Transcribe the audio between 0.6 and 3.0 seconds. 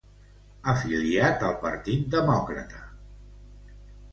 Afiliat al Partit Demòcrata.